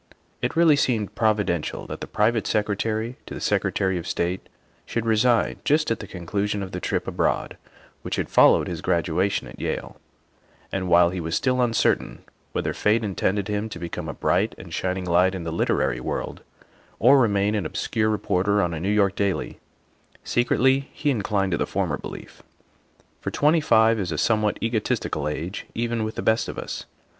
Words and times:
It 0.41 0.55
really 0.55 0.75
seemed 0.77 1.13
providential 1.13 1.85
that 1.85 2.01
the 2.01 2.07
private 2.07 2.47
secretary 2.47 3.17
to 3.27 3.35
the 3.35 3.39
Secretary 3.39 3.99
of 3.99 4.07
State 4.07 4.49
should 4.87 5.05
resign 5.05 5.57
just 5.63 5.91
at 5.91 5.99
the 5.99 6.07
conclusion 6.07 6.63
of 6.63 6.71
the 6.71 6.79
trip 6.79 7.07
abroad 7.07 7.55
which 8.01 8.15
had 8.15 8.27
followed 8.27 8.67
his 8.67 8.81
graduation 8.81 9.47
at 9.47 9.59
Yale, 9.59 9.97
and 10.71 10.87
while 10.87 11.11
he 11.11 11.21
was 11.21 11.35
still 11.35 11.61
uncertain 11.61 12.23
whether 12.51 12.73
Fate 12.73 13.03
intended 13.03 13.47
him 13.47 13.69
to 13.69 13.77
become 13.77 14.09
a 14.09 14.13
bright 14.15 14.55
and 14.57 14.73
shining 14.73 15.05
light 15.05 15.35
in 15.35 15.43
the 15.43 15.51
literary 15.53 15.99
world 15.99 16.41
or 16.97 17.19
remain 17.19 17.53
an 17.53 17.67
obscure 17.67 18.09
reporter 18.09 18.59
on 18.59 18.73
a 18.73 18.79
New 18.79 18.89
York 18.89 19.13
daily; 19.15 19.59
secretly, 20.23 20.89
he 20.93 21.11
inclined 21.11 21.51
to 21.51 21.59
the 21.59 21.67
former 21.67 21.99
belief, 21.99 22.41
for 23.19 23.29
twenty 23.29 23.61
five 23.61 23.99
is 23.99 24.11
a 24.11 24.17
somewhat 24.17 24.57
egotistical 24.63 25.27
age 25.27 25.67
even 25.75 26.03
with 26.03 26.15
the 26.15 26.23
best 26.23 26.49
of 26.49 26.57
us. 26.57 26.85